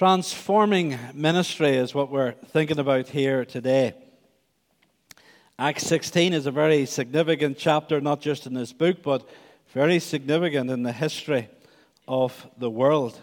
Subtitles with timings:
[0.00, 3.92] Transforming ministry is what we're thinking about here today.
[5.58, 9.28] Acts 16 is a very significant chapter, not just in this book, but
[9.74, 11.50] very significant in the history
[12.08, 13.20] of the world.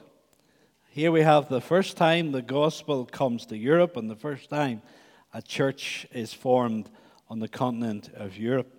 [0.92, 4.84] Here we have the first time the gospel comes to Europe, and the first time
[5.34, 6.92] a church is formed
[7.28, 8.72] on the continent of Europe.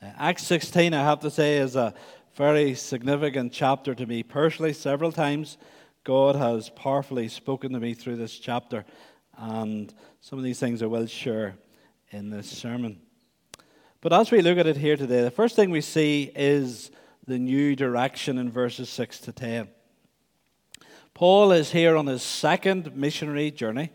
[0.00, 1.92] Uh, Acts 16, I have to say, is a
[2.36, 5.58] very significant chapter to me personally, several times
[6.04, 8.84] God has powerfully spoken to me through this chapter,
[9.36, 11.54] and some of these things I will share
[12.10, 13.00] in this sermon.
[14.00, 16.90] But as we look at it here today, the first thing we see is
[17.28, 19.68] the new direction in verses 6 to 10.
[21.14, 23.90] Paul is here on his second missionary journey.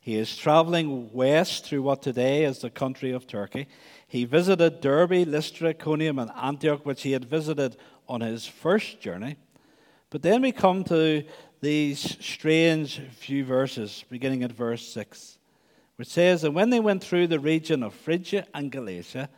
[0.00, 3.68] He is traveling west through what today is the country of Turkey.
[4.08, 7.76] He visited Derbe, Lystra, Iconium, and Antioch, which he had visited
[8.08, 9.36] on his first journey.
[10.14, 11.24] But then we come to
[11.60, 15.38] these strange few verses, beginning at verse 6,
[15.96, 19.28] which says, And when they went through the region of Phrygia and Galatia,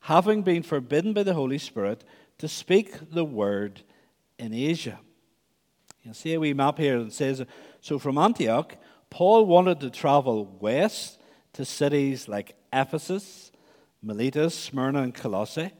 [0.00, 2.04] having been forbidden by the Holy Spirit
[2.36, 3.80] to speak the word
[4.38, 4.98] in Asia.
[6.02, 7.42] You see a wee map here that says,
[7.80, 8.76] So from Antioch,
[9.08, 11.18] Paul wanted to travel west
[11.54, 13.52] to cities like Ephesus,
[14.02, 15.72] Miletus, Smyrna, and Colossae,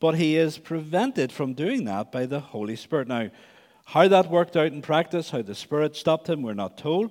[0.00, 3.08] but he is prevented from doing that by the Holy Spirit.
[3.08, 3.30] Now,
[3.90, 7.10] how that worked out in practice, how the Spirit stopped him, we're not told.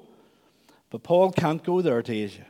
[0.90, 2.46] But Paul can't go there to Asia.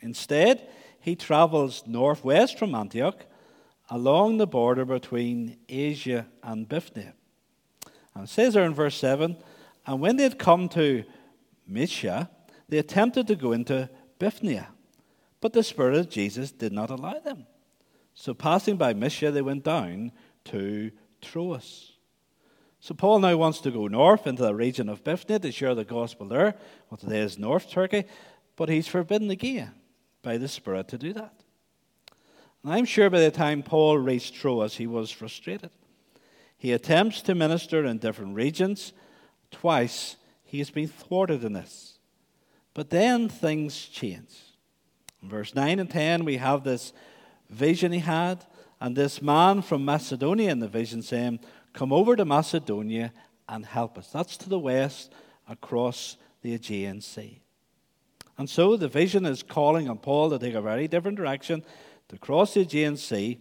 [0.00, 0.68] Instead,
[1.00, 3.26] he travels northwest from Antioch
[3.90, 7.14] along the border between Asia and Bithynia.
[8.14, 9.36] And it says there in verse 7
[9.88, 11.02] And when they had come to
[11.66, 12.30] Mysia,
[12.68, 14.68] they attempted to go into Bithynia,
[15.40, 17.44] but the Spirit of Jesus did not allow them.
[18.14, 20.12] So passing by Mysia, they went down
[20.44, 21.93] to Troas.
[22.84, 25.86] So Paul now wants to go north into the region of Bithynia to share the
[25.86, 26.54] gospel there,
[26.90, 28.04] what today is North Turkey,
[28.56, 29.72] but he's forbidden again
[30.20, 31.32] by the Spirit to do that.
[32.62, 35.70] And I'm sure by the time Paul reached Troas, he was frustrated.
[36.58, 38.92] He attempts to minister in different regions.
[39.50, 41.96] Twice he has been thwarted in this.
[42.74, 44.28] But then things change.
[45.22, 46.92] In verse 9 and 10, we have this
[47.48, 48.44] vision he had,
[48.78, 51.40] and this man from Macedonia in the vision saying,
[51.74, 53.12] Come over to Macedonia
[53.48, 54.08] and help us.
[54.08, 55.12] That's to the west
[55.48, 57.42] across the Aegean Sea.
[58.38, 61.62] And so the vision is calling on Paul to take a very different direction,
[62.08, 63.40] to cross the Aegean Sea,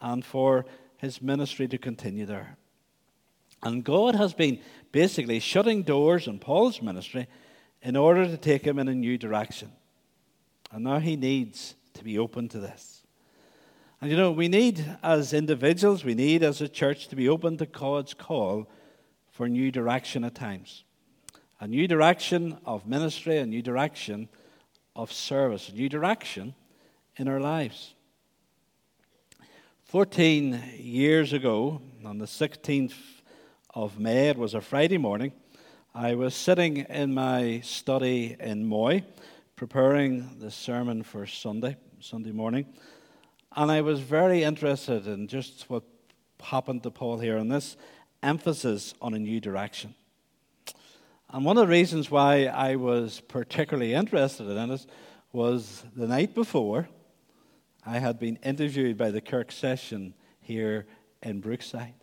[0.00, 0.66] and for
[0.98, 2.56] his ministry to continue there.
[3.62, 4.60] And God has been
[4.92, 7.26] basically shutting doors in Paul's ministry
[7.82, 9.72] in order to take him in a new direction.
[10.70, 12.99] And now he needs to be open to this.
[14.00, 17.58] And you know, we need as individuals, we need as a church to be open
[17.58, 18.66] to God's call
[19.30, 20.84] for new direction at times.
[21.60, 24.30] A new direction of ministry, a new direction
[24.96, 26.54] of service, a new direction
[27.16, 27.94] in our lives.
[29.84, 32.94] 14 years ago, on the 16th
[33.74, 35.32] of May, it was a Friday morning,
[35.94, 39.04] I was sitting in my study in Moy,
[39.56, 42.64] preparing the sermon for Sunday, Sunday morning.
[43.56, 45.82] And I was very interested in just what
[46.40, 47.76] happened to Paul here and this
[48.22, 49.94] emphasis on a new direction.
[51.30, 54.86] And one of the reasons why I was particularly interested in it
[55.32, 56.88] was the night before,
[57.84, 60.86] I had been interviewed by the Kirk session here
[61.22, 61.94] in Brookside.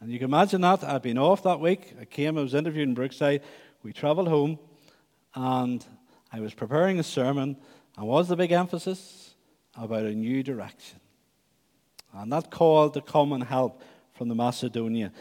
[0.00, 0.84] And you can imagine that.
[0.84, 1.94] I'd been off that week.
[2.00, 3.42] I came, I was interviewed in Brookside.
[3.82, 4.58] We travelled home,
[5.34, 5.84] and
[6.32, 7.56] I was preparing a sermon.
[7.96, 9.25] And what was the big emphasis?
[9.76, 11.00] About a new direction.
[12.12, 13.82] And that call to come and help
[14.14, 15.12] from the Macedonia.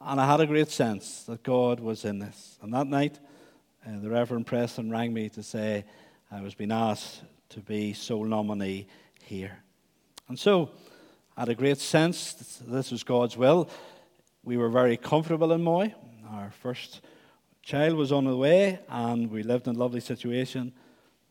[0.00, 2.58] And I had a great sense that God was in this.
[2.62, 3.18] And that night,
[3.86, 5.84] uh, the Reverend Preston rang me to say
[6.30, 8.86] I was being asked to be sole nominee
[9.24, 9.58] here.
[10.28, 10.70] And so
[11.36, 13.68] I had a great sense that this was God's will.
[14.44, 15.94] We were very comfortable in Moy.
[16.30, 17.00] Our first
[17.62, 20.72] child was on the way, and we lived in a lovely situation.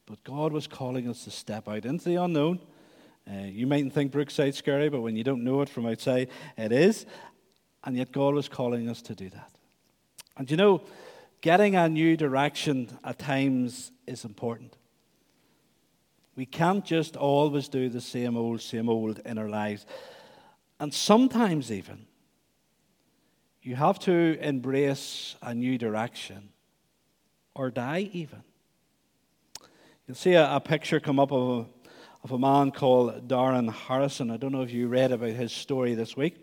[0.09, 2.59] But God was calling us to step out into the unknown.
[3.29, 6.71] Uh, you mightn't think Brookside's scary, but when you don't know it from outside, it
[6.71, 7.05] is.
[7.83, 9.51] And yet God was calling us to do that.
[10.35, 10.81] And you know,
[11.41, 14.77] getting a new direction at times is important.
[16.35, 19.85] We can't just always do the same old, same old in our lives.
[20.79, 22.07] And sometimes, even,
[23.61, 26.49] you have to embrace a new direction
[27.53, 28.43] or die, even.
[30.09, 31.65] You'll see a, a picture come up of a,
[32.23, 34.31] of a man called Darren Harrison.
[34.31, 36.35] I don't know if you read about his story this week.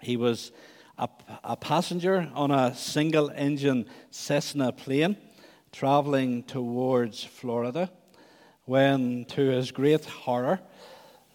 [0.00, 0.52] He was
[0.96, 1.08] a,
[1.42, 5.16] a passenger on a single engine Cessna plane
[5.72, 7.90] traveling towards Florida
[8.66, 10.60] when, to his great horror,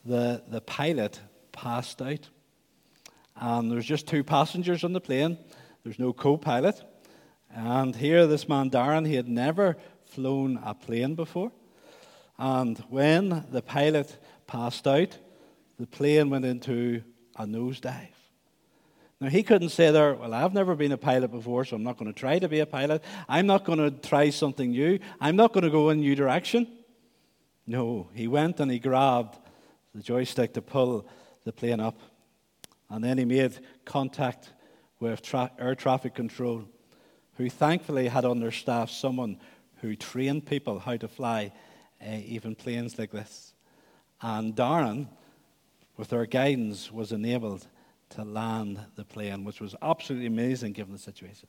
[0.06, 1.20] the, the pilot
[1.52, 2.30] passed out.
[3.36, 5.38] And there's just two passengers on the plane,
[5.84, 6.82] there's no co pilot.
[7.54, 9.76] And here, this man, Darren, he had never
[10.10, 11.52] flown a plane before.
[12.38, 14.18] And when the pilot
[14.48, 15.18] passed out,
[15.78, 17.02] the plane went into
[17.36, 18.08] a nosedive.
[19.22, 21.98] Now, he couldn't say there, Well, I've never been a pilot before, so I'm not
[21.98, 23.04] going to try to be a pilot.
[23.28, 25.00] I'm not going to try something new.
[25.20, 26.68] I'm not going to go in a new direction.
[27.68, 29.38] No, he went and he grabbed
[29.94, 31.08] the joystick to pull
[31.44, 32.00] the plane up.
[32.90, 34.54] And then he made contact
[35.00, 36.64] with tra- air traffic control,
[37.36, 39.38] who thankfully had on their staff someone
[39.82, 41.52] who trained people how to fly
[42.02, 43.54] uh, even planes like this.
[44.22, 45.08] And Darren,
[45.98, 47.68] with their guidance, was enabled
[48.10, 51.48] to land the plane, which was absolutely amazing given the situation.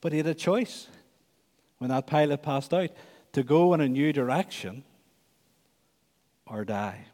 [0.00, 0.88] But he had a choice
[1.78, 2.90] when that pilot passed out
[3.32, 4.84] to go in a new direction
[6.46, 7.06] or die.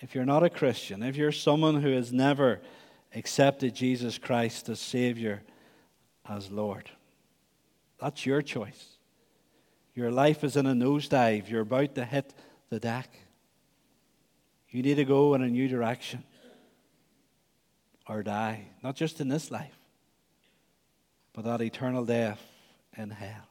[0.00, 2.60] If you're not a Christian, if you're someone who has never
[3.14, 5.42] accepted Jesus Christ as Savior,
[6.28, 6.90] as Lord,
[7.98, 8.94] that's your choice.
[9.94, 11.48] Your life is in a nosedive.
[11.48, 12.34] You're about to hit
[12.68, 13.10] the deck.
[14.70, 16.24] You need to go in a new direction
[18.08, 19.78] or die, not just in this life,
[21.32, 22.42] but that eternal death
[22.96, 23.48] in hell.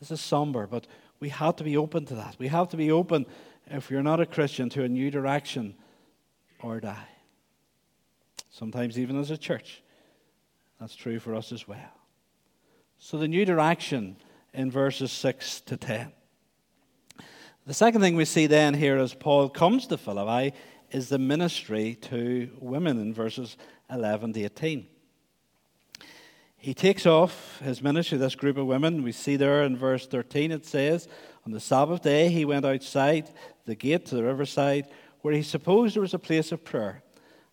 [0.00, 0.86] This is somber, but
[1.20, 2.36] we have to be open to that.
[2.38, 3.26] We have to be open,
[3.66, 5.74] if you're not a Christian, to a new direction
[6.62, 7.08] or die.
[8.50, 9.82] Sometimes, even as a church,
[10.78, 11.95] that's true for us as well.
[12.98, 14.16] So, the new direction
[14.52, 16.12] in verses 6 to 10.
[17.66, 20.56] The second thing we see then here as Paul comes to Philippi
[20.90, 23.56] is the ministry to women in verses
[23.90, 24.86] 11 to 18.
[26.56, 29.02] He takes off his ministry to this group of women.
[29.02, 31.06] We see there in verse 13 it says,
[31.44, 33.30] On the Sabbath day he went outside
[33.66, 34.88] the gate to the riverside,
[35.20, 37.02] where he supposed there was a place of prayer,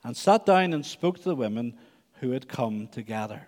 [0.03, 1.75] and sat down and spoke to the women
[2.21, 3.47] who had come together.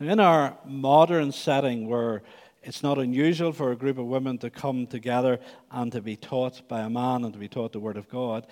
[0.00, 2.22] Now, in our modern setting, where
[2.62, 5.38] it's not unusual for a group of women to come together
[5.70, 8.46] and to be taught by a man and to be taught the Word of God,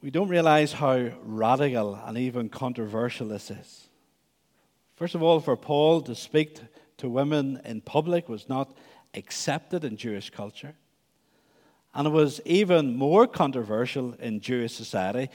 [0.00, 3.88] we don't realize how radical and even controversial this is.
[4.94, 6.58] First of all, for Paul to speak
[6.98, 8.74] to women in public was not
[9.12, 10.74] accepted in Jewish culture.
[11.94, 15.28] And it was even more controversial in Jewish society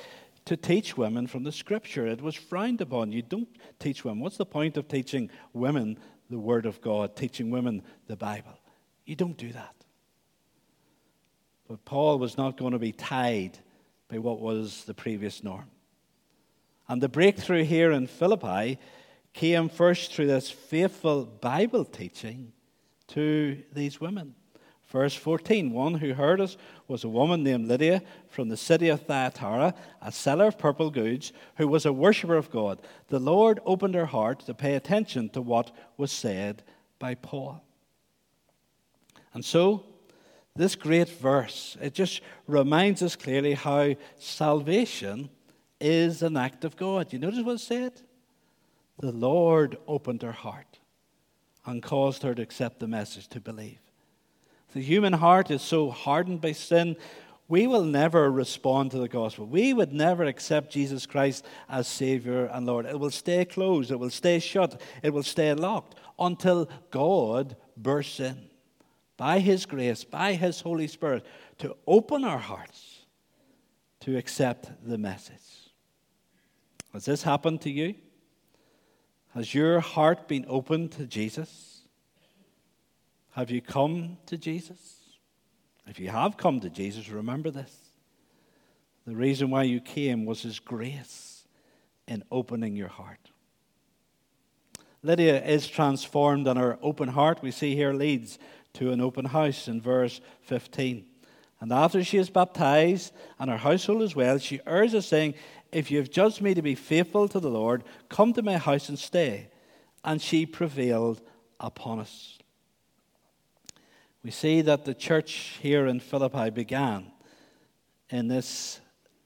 [0.45, 2.07] to teach women from the scripture.
[2.07, 3.11] It was frowned upon.
[3.11, 3.49] You don't
[3.79, 4.21] teach women.
[4.21, 5.97] What's the point of teaching women
[6.29, 8.59] the Word of God, teaching women the Bible?
[9.05, 9.75] You don't do that.
[11.67, 13.57] But Paul was not going to be tied
[14.09, 15.69] by what was the previous norm.
[16.87, 18.77] And the breakthrough here in Philippi
[19.33, 22.51] came first through this faithful Bible teaching
[23.07, 24.35] to these women.
[24.91, 26.57] Verse 14 One who heard us
[26.87, 31.31] was a woman named Lydia from the city of Thyatira, a seller of purple goods,
[31.55, 32.81] who was a worshiper of God.
[33.07, 36.63] The Lord opened her heart to pay attention to what was said
[36.99, 37.63] by Paul.
[39.33, 39.85] And so,
[40.57, 45.29] this great verse, it just reminds us clearly how salvation
[45.79, 47.13] is an act of God.
[47.13, 48.01] You notice what it said?
[48.99, 50.79] The Lord opened her heart
[51.65, 53.79] and caused her to accept the message, to believe.
[54.73, 56.95] The human heart is so hardened by sin,
[57.47, 59.45] we will never respond to the gospel.
[59.45, 62.85] We would never accept Jesus Christ as Savior and Lord.
[62.85, 68.21] It will stay closed, it will stay shut, it will stay locked until God bursts
[68.21, 68.37] in
[69.17, 71.25] by His grace, by His Holy Spirit,
[71.57, 72.99] to open our hearts
[73.99, 75.35] to accept the message.
[76.93, 77.95] Has this happened to you?
[79.33, 81.70] Has your heart been opened to Jesus?
[83.31, 84.97] Have you come to Jesus?
[85.87, 87.75] If you have come to Jesus, remember this.
[89.07, 91.45] The reason why you came was His grace
[92.07, 93.29] in opening your heart.
[95.01, 98.37] Lydia is transformed, and her open heart, we see here, leads
[98.73, 101.05] to an open house in verse 15.
[101.61, 105.35] And after she is baptized, and her household as well, she urges, us, saying,
[105.71, 108.89] If you have judged me to be faithful to the Lord, come to my house
[108.89, 109.49] and stay.
[110.03, 111.21] And she prevailed
[111.59, 112.40] upon us
[114.23, 117.11] we see that the church here in Philippi began
[118.09, 118.79] in this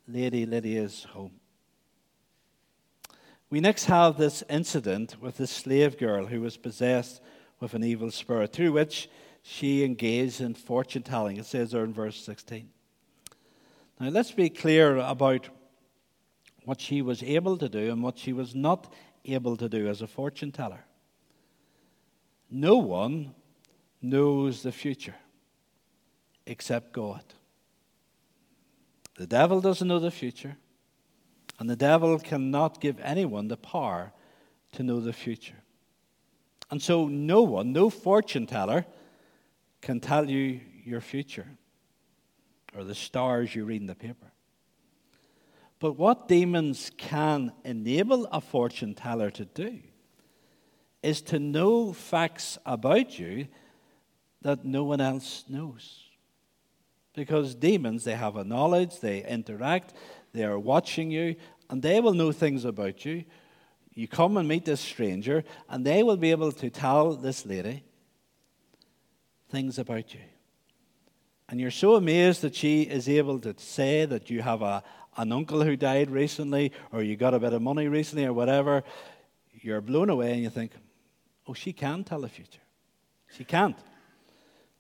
[0.08, 1.40] Lady Lydia's home.
[3.50, 7.22] We next have this incident with this slave girl who was possessed
[7.60, 9.10] with an evil spirit, through which
[9.42, 11.38] she engaged in fortune telling.
[11.38, 12.70] It says there in verse 16.
[14.00, 15.50] Now, let's be clear about
[16.64, 18.92] what she was able to do and what she was not
[19.24, 20.86] able to do as a fortune teller.
[22.50, 23.36] No one
[24.10, 25.16] knows the future
[26.46, 27.24] except God.
[29.18, 30.58] The devil doesn't know the future,
[31.60, 34.12] and the devil cannot give anyone the power
[34.74, 35.56] to know the future.
[36.70, 38.86] And so, no one, no fortune teller,
[39.82, 41.48] can tell you your future
[42.76, 44.32] or the stars you read in the paper.
[45.80, 49.80] But what demons can enable a fortune teller to do
[51.04, 53.48] is to know facts about you
[54.46, 56.04] that no one else knows.
[57.16, 59.96] Because demons, they have a knowledge, they interact,
[60.34, 61.36] they are watching you,
[61.68, 63.26] and they will know things about you.
[63.96, 67.84] You come and meet this stranger, and they will be able to tell this lady
[69.50, 70.20] things about you.
[71.50, 74.84] And you're so amazed that she is able to say that you have a,
[75.18, 78.84] an uncle who died recently, or you got a bit of money recently, or whatever.
[79.54, 80.74] You're blown away, and you think,
[81.48, 82.62] oh, she can tell the future.
[83.36, 83.76] She can't.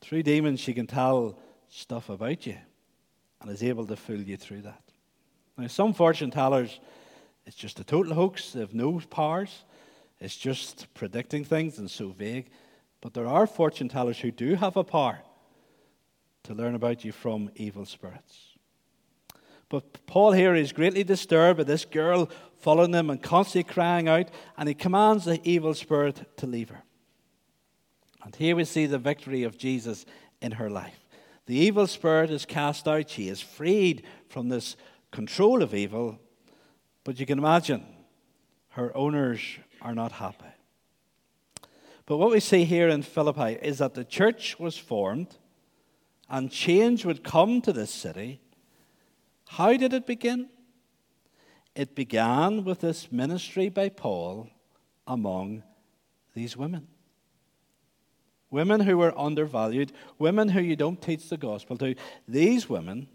[0.05, 1.35] Through demons, she can tell
[1.67, 2.57] stuff about you
[3.41, 4.83] and is able to fool you through that.
[5.57, 6.79] Now, some fortune tellers,
[7.47, 8.51] it's just a total hoax.
[8.51, 9.63] They have no powers.
[10.19, 12.51] It's just predicting things and so vague.
[13.01, 15.21] But there are fortune tellers who do have a power
[16.43, 18.49] to learn about you from evil spirits.
[19.69, 24.29] But Paul here is greatly disturbed by this girl following him and constantly crying out,
[24.55, 26.83] and he commands the evil spirit to leave her.
[28.25, 30.03] And here we see the victory of Jesus
[30.41, 30.99] in her life.
[31.45, 33.09] The evil spirit is cast out.
[33.09, 34.75] She is freed from this
[35.11, 36.19] control of evil.
[37.03, 37.85] But you can imagine
[38.69, 39.39] her owners
[39.79, 40.43] are not happy.
[42.07, 45.37] But what we see here in Philippi is that the church was formed
[46.27, 48.41] and change would come to this city.
[49.49, 50.49] How did it begin?
[51.75, 54.49] It began with this ministry by Paul
[55.05, 55.61] among
[56.33, 56.87] these women.
[58.55, 61.93] Women who were undervalued, women who you don't teach the gospel to.
[62.25, 63.09] These women,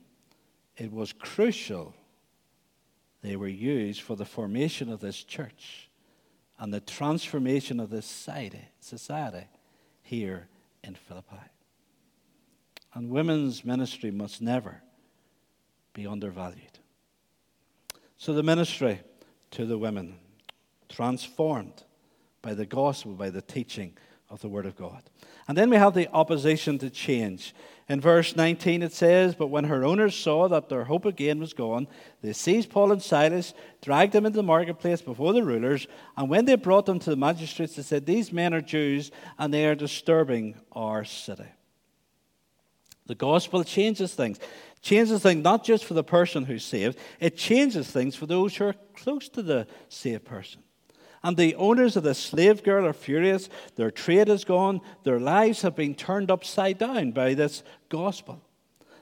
[0.77, 1.95] it was crucial
[3.23, 5.89] they were used for the formation of this church
[6.59, 9.47] and the transformation of this society, society
[10.03, 10.47] here
[10.85, 11.41] in Philippi.
[12.93, 14.83] And women's ministry must never
[15.95, 16.81] be undervalued.
[18.19, 19.01] So the ministry
[19.53, 20.19] to the women,
[20.91, 21.83] transformed
[22.43, 23.97] by the gospel, by the teaching
[24.31, 25.03] of the Word of God.
[25.49, 27.53] And then we have the opposition to change.
[27.89, 31.53] In verse 19 it says, But when her owners saw that their hope again was
[31.53, 31.89] gone,
[32.23, 36.45] they seized Paul and Silas, dragged them into the marketplace before the rulers, and when
[36.45, 39.75] they brought them to the magistrates, they said, These men are Jews, and they are
[39.75, 41.49] disturbing our city.
[43.07, 44.39] The gospel changes things.
[44.83, 48.67] Changes things not just for the person who's saved, it changes things for those who
[48.67, 50.63] are close to the saved person.
[51.23, 53.49] And the owners of the slave girl are furious.
[53.77, 54.81] Their trade is gone.
[55.05, 58.43] Their lives have been turned upside down by this gospel.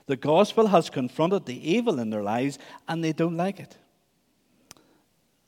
[0.05, 2.57] The gospel has confronted the evil in their lives,
[2.87, 3.77] and they don't like it.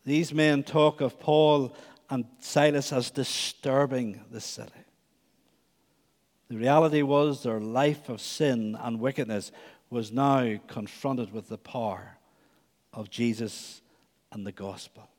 [0.05, 1.75] These men talk of Paul
[2.09, 4.71] and Silas as disturbing the city.
[6.49, 9.51] The reality was their life of sin and wickedness
[9.89, 12.17] was now confronted with the power
[12.93, 13.81] of Jesus
[14.31, 15.09] and the gospel.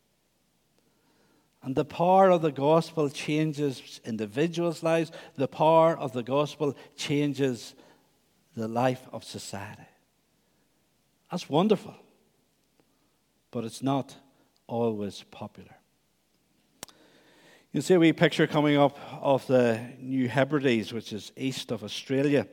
[1.62, 5.12] And the power of the gospel changes individuals' lives.
[5.36, 7.74] The power of the gospel changes
[8.56, 9.86] the life of society.
[11.30, 11.94] That's wonderful.
[13.52, 14.16] But it's not
[14.66, 15.76] always popular.
[17.70, 21.84] You see a wee picture coming up of the New Hebrides, which is east of
[21.84, 22.46] Australia.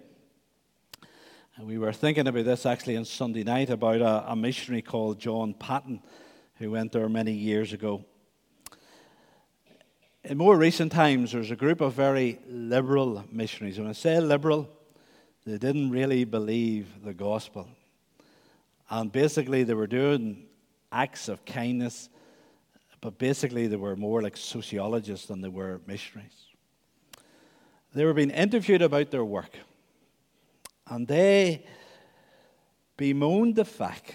[1.57, 5.19] And we were thinking about this actually on Sunday night about a, a missionary called
[5.19, 6.01] John Paton
[6.55, 8.05] who went there many years ago
[10.29, 13.79] in more recent times, there's a group of very liberal missionaries.
[13.79, 14.69] When I say liberal,
[15.43, 17.67] they didn't really believe the gospel.
[18.91, 20.45] And basically, they were doing
[20.91, 22.09] acts of kindness,
[23.01, 26.45] but basically, they were more like sociologists than they were missionaries.
[27.95, 29.57] They were being interviewed about their work,
[30.88, 31.65] and they
[32.98, 34.13] bemoaned the fact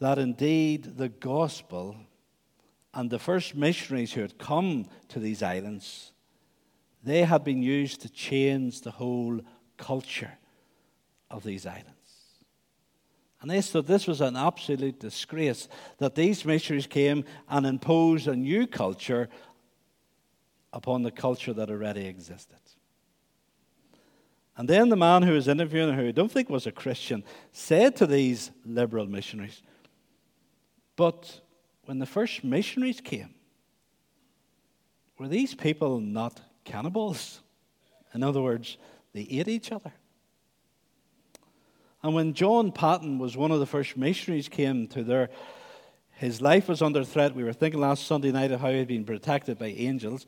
[0.00, 1.94] that indeed the gospel
[2.92, 6.12] and the first missionaries who had come to these islands,
[7.02, 9.40] they had been used to change the whole
[9.76, 10.38] culture
[11.30, 11.86] of these islands.
[13.40, 15.68] And they thought this was an absolute disgrace
[15.98, 19.30] that these missionaries came and imposed a new culture
[20.72, 22.58] upon the culture that already existed.
[24.56, 27.96] And then the man who was interviewing, who I don't think was a Christian, said
[27.96, 29.62] to these liberal missionaries,
[30.96, 31.40] But
[31.90, 33.34] when the first missionaries came,
[35.18, 37.40] were these people not cannibals?
[38.14, 38.78] In other words,
[39.12, 39.92] they ate each other.
[42.00, 45.30] And when John Paton was one of the first missionaries came to their
[46.12, 47.34] his life was under threat.
[47.34, 50.26] We were thinking last Sunday night of how he'd been protected by angels.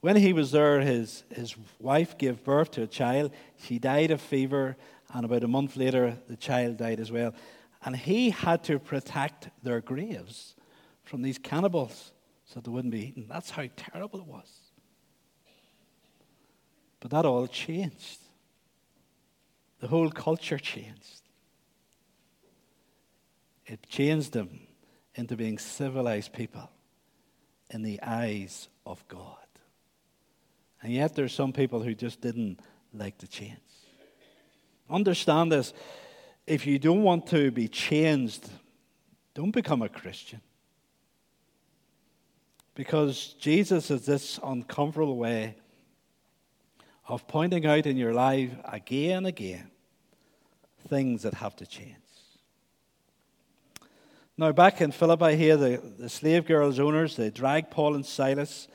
[0.00, 3.32] When he was there, his, his wife gave birth to a child.
[3.64, 4.76] She died of fever,
[5.12, 7.34] and about a month later, the child died as well.
[7.84, 10.54] And he had to protect their graves
[11.08, 12.12] from these cannibals
[12.44, 13.26] so they wouldn't be eaten.
[13.28, 14.50] That's how terrible it was.
[17.00, 18.18] But that all changed.
[19.80, 21.22] The whole culture changed.
[23.66, 24.60] It changed them
[25.14, 26.70] into being civilized people
[27.70, 29.36] in the eyes of God.
[30.82, 32.60] And yet, there are some people who just didn't
[32.94, 33.58] like the change.
[34.88, 35.74] Understand this
[36.46, 38.48] if you don't want to be changed,
[39.34, 40.40] don't become a Christian.
[42.78, 45.56] Because Jesus is this uncomfortable way
[47.08, 49.72] of pointing out in your life again and again
[50.86, 51.96] things that have to change.
[54.36, 58.68] Now, back in Philippi here, the, the slave girls' owners, they dragged Paul and Silas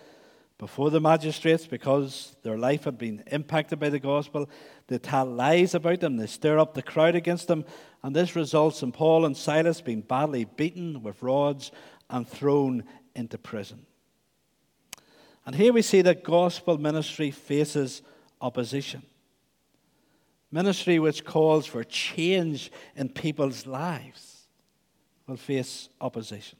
[0.57, 4.49] before the magistrates because their life had been impacted by the gospel.
[4.87, 7.63] They tell lies about them, they stir up the crowd against them,
[8.03, 11.71] and this results in Paul and Silas being badly beaten with rods
[12.09, 12.83] and thrown
[13.15, 13.85] into prison.
[15.45, 18.01] And here we see that gospel ministry faces
[18.39, 19.03] opposition.
[20.51, 24.47] Ministry which calls for change in people's lives
[25.27, 26.59] will face opposition.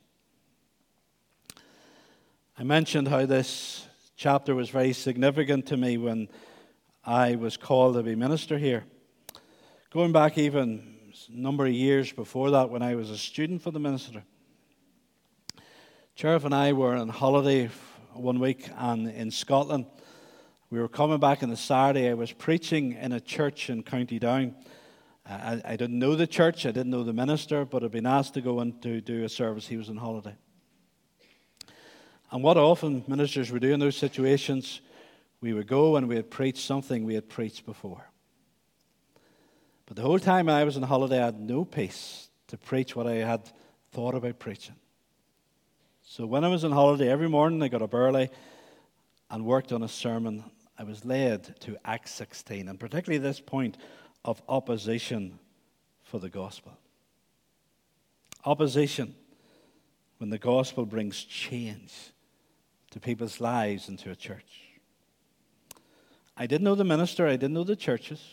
[2.58, 6.28] I mentioned how this chapter was very significant to me when
[7.06, 8.84] I was called to be minister here.
[9.92, 10.96] Going back even
[11.30, 14.24] a number of years before that, when I was a student for the minister,
[16.16, 17.70] Sheriff and I were on holiday
[18.16, 19.86] one week and in Scotland.
[20.70, 22.10] We were coming back on the Saturday.
[22.10, 24.56] I was preaching in a church in County Down.
[25.30, 28.06] Uh, I, I didn't know the church, I didn't know the minister, but I'd been
[28.06, 29.68] asked to go in to do a service.
[29.68, 30.36] He was on holiday.
[32.32, 34.82] And what often ministers would do in those situations,
[35.42, 38.10] we would go and we would preach something we had preached before.
[39.86, 43.08] But the whole time I was on holiday, I had no peace to preach what
[43.08, 43.50] I had
[43.92, 44.76] thought about preaching.
[46.16, 48.30] So when I was on holiday, every morning I got up early
[49.32, 50.44] and worked on a sermon.
[50.78, 53.78] I was led to Acts 16, and particularly this point
[54.24, 55.40] of opposition
[56.04, 56.78] for the gospel.
[58.46, 59.16] Opposition
[60.20, 61.92] when the gospel brings change
[62.92, 64.70] to people's lives and to a church.
[66.38, 68.24] I didn't know the minister, I didn't know the churches.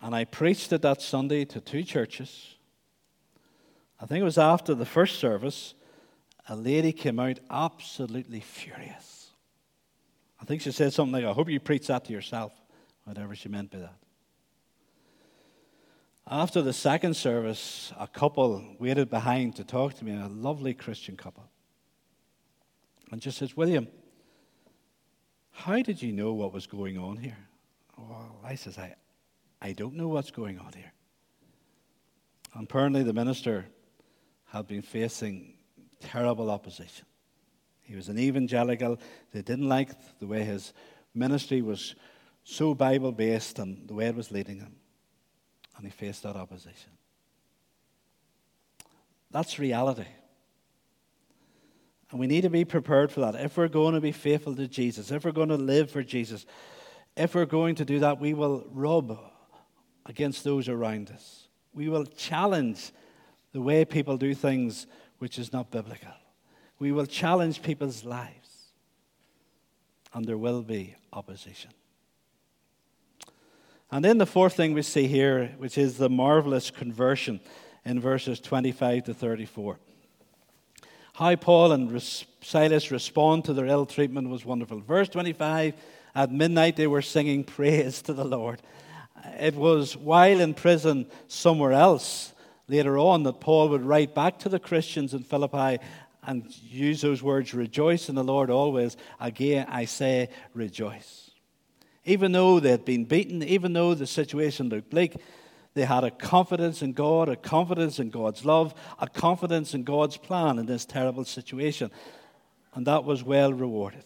[0.00, 2.56] And I preached it that Sunday to two churches.
[4.02, 5.74] I think it was after the first service,
[6.48, 9.30] a lady came out absolutely furious.
[10.40, 12.52] I think she said something like, I hope you preach that to yourself
[13.04, 13.94] whatever she meant by that.
[16.28, 21.16] After the second service, a couple waited behind to talk to me, a lovely Christian
[21.16, 21.44] couple.
[23.12, 23.86] And just says, William,
[25.52, 27.38] how did you know what was going on here?
[27.96, 28.96] Well, I says, I,
[29.60, 30.92] I don't know what's going on here.
[32.54, 33.66] And apparently the minister
[34.52, 35.54] had been facing
[35.98, 37.06] terrible opposition.
[37.80, 38.98] He was an evangelical.
[39.32, 40.74] They didn't like the way his
[41.14, 41.94] ministry was
[42.44, 44.76] so Bible based and the way it was leading him.
[45.76, 46.90] And he faced that opposition.
[49.30, 50.06] That's reality.
[52.10, 53.34] And we need to be prepared for that.
[53.36, 56.44] If we're going to be faithful to Jesus, if we're going to live for Jesus,
[57.16, 59.18] if we're going to do that, we will rub
[60.04, 61.48] against those around us.
[61.72, 62.92] We will challenge
[63.52, 64.86] the way people do things
[65.18, 66.12] which is not biblical.
[66.78, 68.68] We will challenge people's lives.
[70.14, 71.70] And there will be opposition.
[73.90, 77.40] And then the fourth thing we see here, which is the marvelous conversion
[77.84, 79.78] in verses 25 to 34.
[81.14, 82.02] How Paul and
[82.40, 84.80] Silas respond to their ill treatment was wonderful.
[84.80, 85.74] Verse 25
[86.14, 88.62] At midnight they were singing praise to the Lord.
[89.38, 92.32] It was while in prison somewhere else
[92.68, 95.82] later on that Paul would write back to the Christians in Philippi
[96.24, 98.96] and use those words rejoice in the Lord always.
[99.20, 101.30] Again, I say rejoice.
[102.04, 105.16] Even though they had been beaten, even though the situation looked bleak,
[105.74, 110.16] they had a confidence in God, a confidence in God's love, a confidence in God's
[110.16, 111.90] plan in this terrible situation.
[112.74, 114.04] And that was well rewarded.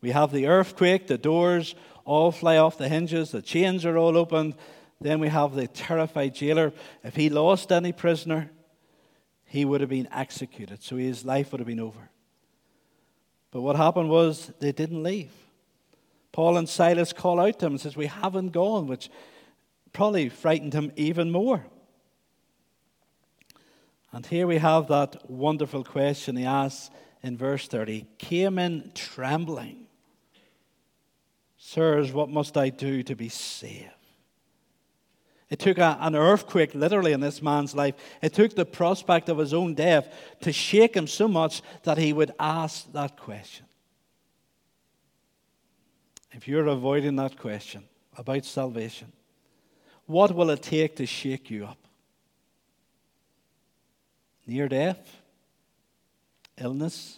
[0.00, 4.16] We have the earthquake, the doors all fly off the hinges, the chains are all
[4.16, 4.54] opened.
[5.00, 6.72] Then we have the terrified jailer.
[7.04, 8.50] If he lost any prisoner,
[9.44, 10.82] he would have been executed.
[10.82, 12.10] So his life would have been over.
[13.50, 15.32] But what happened was they didn't leave.
[16.32, 19.08] Paul and Silas call out to him and says, We haven't gone, which
[19.92, 21.64] probably frightened him even more.
[24.12, 26.90] And here we have that wonderful question he asks
[27.22, 29.86] in verse 30 came in trembling.
[31.56, 33.97] Sirs, what must I do to be saved?
[35.50, 37.94] It took a, an earthquake, literally, in this man's life.
[38.20, 42.12] It took the prospect of his own death to shake him so much that he
[42.12, 43.64] would ask that question.
[46.32, 47.84] If you're avoiding that question
[48.16, 49.12] about salvation,
[50.06, 51.78] what will it take to shake you up?
[54.46, 55.16] Near death?
[56.58, 57.16] Illness?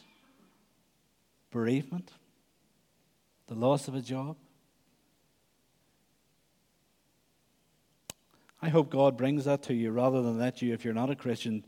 [1.50, 2.10] Bereavement?
[3.48, 4.36] The loss of a job?
[8.62, 11.16] I hope God brings that to you rather than let you, if you're not a
[11.16, 11.64] Christian,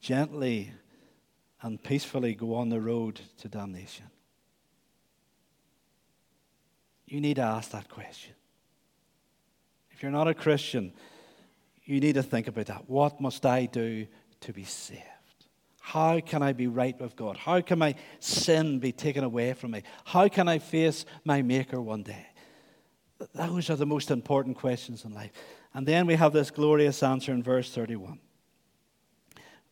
[0.00, 0.72] gently
[1.60, 4.06] and peacefully go on the road to damnation.
[7.06, 8.34] You need to ask that question.
[9.90, 10.92] If you're not a Christian,
[11.84, 12.88] you need to think about that.
[12.88, 14.06] What must I do
[14.40, 15.02] to be saved?
[15.80, 17.36] How can I be right with God?
[17.36, 19.82] How can my sin be taken away from me?
[20.04, 22.26] How can I face my Maker one day?
[23.34, 25.32] Those are the most important questions in life.
[25.74, 28.18] And then we have this glorious answer in verse 31.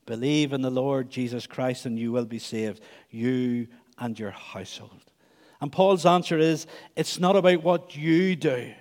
[0.07, 5.13] Believe in the Lord Jesus Christ and you will be saved, you and your household.
[5.61, 8.73] And Paul's answer is it's not about what you do.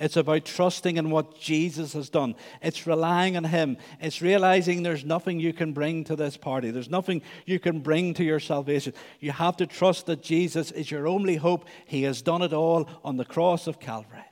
[0.00, 2.34] It's about trusting in what Jesus has done.
[2.60, 3.76] It's relying on Him.
[4.00, 6.70] It's realizing there's nothing you can bring to this party.
[6.70, 8.92] There's nothing you can bring to your salvation.
[9.20, 11.66] You have to trust that Jesus is your only hope.
[11.86, 14.24] He has done it all on the cross of Calvary.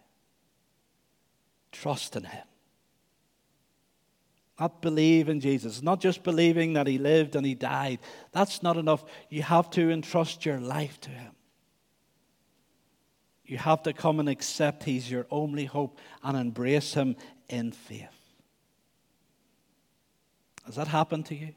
[1.72, 2.44] Trust in Him.
[4.60, 5.82] Not believe in Jesus.
[5.82, 7.98] Not just believing that He lived and He died.
[8.30, 9.04] That's not enough.
[9.28, 11.32] You have to entrust your life to Him.
[13.44, 17.16] You have to come and accept He's your only hope and embrace Him
[17.48, 18.08] in faith.
[20.64, 21.54] Has that happened to you?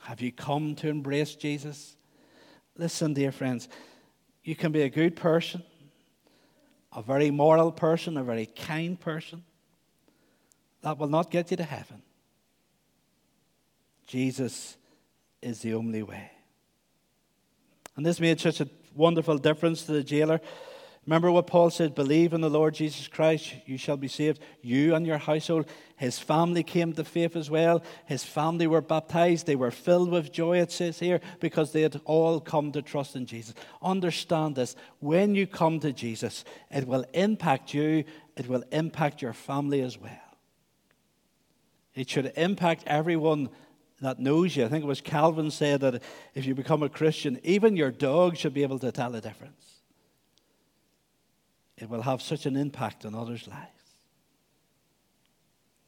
[0.00, 1.96] Have you come to embrace Jesus?
[2.76, 3.68] Listen, dear friends,
[4.42, 5.62] you can be a good person
[6.92, 9.44] a very moral person, a very kind person,
[10.82, 12.02] that will not get you to heaven.
[14.06, 14.76] Jesus
[15.42, 16.30] is the only way.
[17.96, 20.40] And this made such a wonderful difference to the jailer.
[21.06, 24.96] Remember what Paul said believe in the Lord Jesus Christ, you shall be saved, you
[24.96, 25.66] and your household.
[25.96, 27.84] His family came to faith as well.
[28.06, 29.46] His family were baptized.
[29.46, 33.14] They were filled with joy, it says here, because they had all come to trust
[33.14, 33.54] in Jesus.
[33.80, 38.02] Understand this when you come to Jesus, it will impact you,
[38.36, 40.10] it will impact your family as well.
[41.94, 43.48] It should impact everyone
[44.00, 44.64] that knows you.
[44.64, 46.02] I think it was Calvin said that
[46.34, 49.65] if you become a Christian, even your dog should be able to tell the difference
[51.76, 53.70] it will have such an impact on others' lives.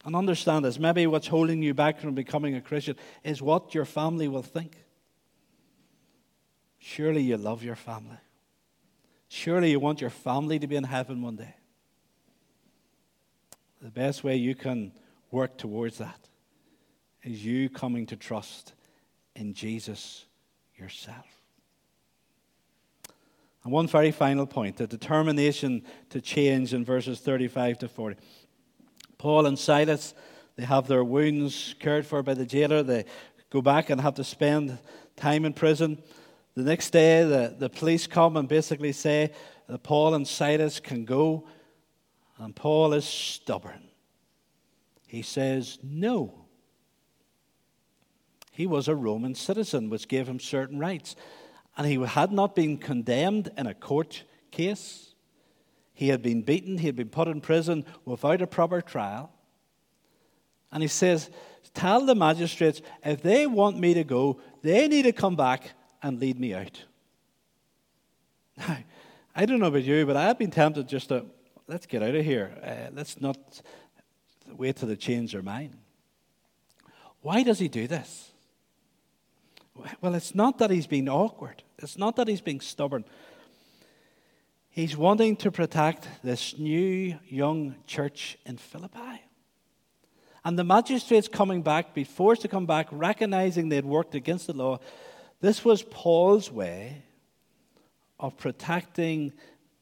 [0.05, 3.85] And understand this maybe what's holding you back from becoming a Christian is what your
[3.85, 4.77] family will think.
[6.79, 8.18] Surely you love your family.
[9.29, 11.55] Surely you want your family to be in heaven one day.
[13.83, 14.92] The best way you can
[15.31, 16.29] work towards that
[17.22, 18.72] is you coming to trust
[19.35, 20.24] in Jesus
[20.77, 21.38] yourself.
[23.68, 28.16] And one very final point the determination to change in verses 35 to 40.
[29.18, 30.14] Paul and Silas,
[30.57, 32.83] they have their wounds cared for by the jailer.
[32.83, 33.04] They
[33.50, 34.78] go back and have to spend
[35.16, 36.02] time in prison.
[36.54, 39.33] The next day, the, the police come and basically say
[39.66, 41.46] that Paul and Silas can go.
[42.38, 43.90] And Paul is stubborn.
[45.07, 46.46] He says, No.
[48.50, 51.16] He was a Roman citizen, which gave him certain rights
[51.78, 55.14] and he had not been condemned in a court case.
[55.94, 59.32] He had been beaten, he had been put in prison without a proper trial.
[60.72, 61.30] And he says,
[61.74, 65.70] Tell the magistrates if they want me to go, they need to come back
[66.02, 66.84] and lead me out.
[68.56, 68.78] Now,
[69.36, 71.26] I don't know about you, but I've been tempted just to,
[71.68, 72.52] let's get out of here.
[72.60, 73.62] Uh, let's not
[74.48, 75.76] wait till they change their mind.
[77.20, 78.32] Why does he do this?
[80.00, 83.04] Well, it's not that he's being awkward, it's not that he's being stubborn.
[84.70, 89.22] He's wanting to protect this new young church in Philippi.
[90.44, 94.52] And the magistrates coming back, be forced to come back, recognizing they'd worked against the
[94.52, 94.78] law.
[95.40, 97.02] This was Paul's way
[98.20, 99.32] of protecting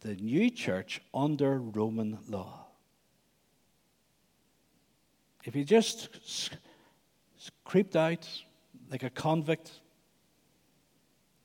[0.01, 2.67] the new church under Roman law.
[5.45, 6.09] If you just
[7.65, 8.27] creeped out
[8.91, 9.73] like a convict,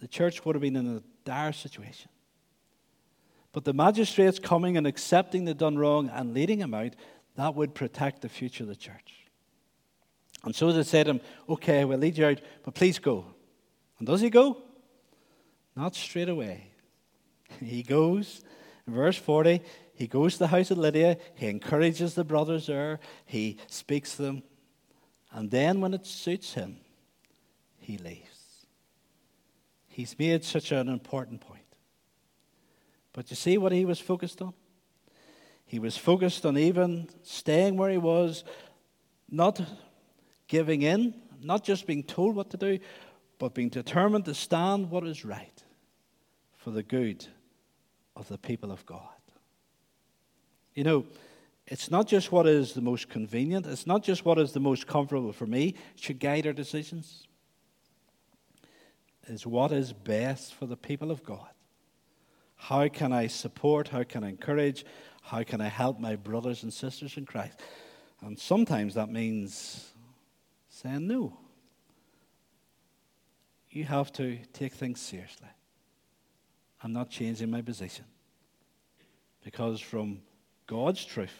[0.02, 2.10] the church would have been in a dire situation.
[3.54, 6.96] But the magistrates coming and accepting the done wrong and leading him out,
[7.36, 9.28] that would protect the future of the church.
[10.44, 13.26] And so they said to him, Okay, we'll lead you out, but please go.
[14.00, 14.58] And does he go?
[15.76, 16.68] Not straight away.
[17.60, 18.42] He goes,
[18.88, 19.62] verse 40,
[19.94, 24.22] he goes to the house of Lydia, he encourages the brothers there, he speaks to
[24.22, 24.44] them,
[25.34, 26.78] and then when it suits him,
[27.78, 28.41] he leaves.
[29.92, 31.60] He's made such an important point.
[33.12, 34.54] But you see what he was focused on?
[35.66, 38.46] He was focused on even staying where he was,
[39.30, 39.62] not
[40.48, 42.80] giving in, not just being told what to do,
[43.38, 45.62] but being determined to stand what is right
[46.56, 47.26] for the good
[48.16, 49.02] of the people of God.
[50.74, 51.06] You know,
[51.68, 54.88] it's not just what is the most convenient, it's not just what is the most
[54.88, 57.28] comfortable for me, should guide our decisions.
[59.28, 61.50] It's what is best for the people of God.
[62.56, 63.88] How can I support?
[63.88, 64.86] How can I encourage?
[65.22, 67.60] How can I help my brothers and sisters in Christ?
[68.22, 69.92] And sometimes that means
[70.70, 71.38] saying no.
[73.70, 75.48] You have to take things seriously.
[76.84, 78.06] I'm not changing my position.
[79.44, 80.22] Because from
[80.68, 81.38] God's truth,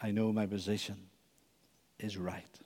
[0.00, 0.96] I know my position
[1.98, 2.59] is right.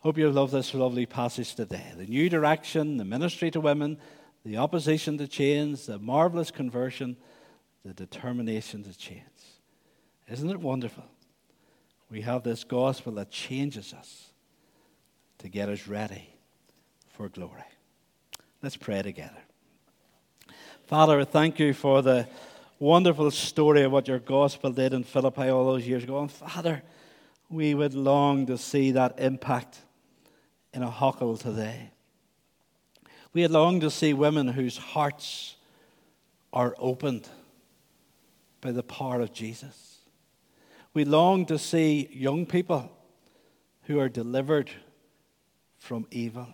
[0.00, 1.92] Hope you love this lovely passage today.
[1.96, 3.98] The new direction, the ministry to women,
[4.44, 7.16] the opposition to change, the marvelous conversion,
[7.84, 9.22] the determination to change.
[10.28, 11.04] Isn't it wonderful?
[12.10, 14.30] We have this gospel that changes us
[15.38, 16.28] to get us ready
[17.08, 17.64] for glory.
[18.62, 19.42] Let's pray together.
[20.86, 22.28] Father, thank you for the
[22.78, 26.20] wonderful story of what your gospel did in Philippi all those years ago.
[26.20, 26.82] And Father,
[27.48, 29.78] we would long to see that impact
[30.76, 31.90] in Ahoghill today.
[33.32, 35.56] We longed to see women whose hearts
[36.52, 37.26] are opened
[38.60, 40.00] by the power of Jesus.
[40.92, 42.92] We long to see young people
[43.84, 44.70] who are delivered
[45.78, 46.48] from evil.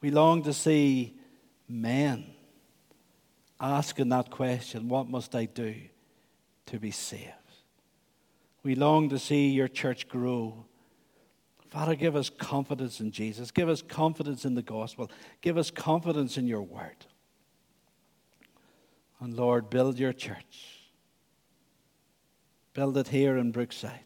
[0.00, 1.18] We long to see
[1.68, 2.24] men
[3.60, 5.74] asking that question what must I do
[6.66, 7.32] to be saved?
[8.62, 10.64] We long to see your church grow
[11.68, 13.50] Father, give us confidence in Jesus.
[13.50, 15.10] Give us confidence in the gospel.
[15.40, 17.06] Give us confidence in your word.
[19.20, 20.80] And Lord, build your church.
[22.74, 24.00] Build it here in Brookside.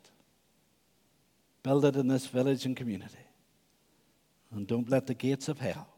[1.63, 3.17] Build it in this village and community.
[4.53, 5.89] And don't let the gates of hell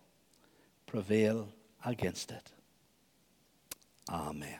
[0.87, 1.49] prevail
[1.85, 2.51] against it.
[4.11, 4.59] Amen.